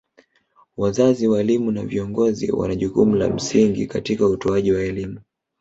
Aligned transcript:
Wazazi 0.77 1.27
walimu 1.27 1.71
na 1.71 1.85
viongozi 1.85 2.51
wana 2.51 2.75
jukumu 2.75 3.15
la 3.15 3.29
msingi 3.29 3.87
katika 3.87 4.27
utoaji 4.27 4.71
wa 4.71 4.81
elimu 4.81 5.19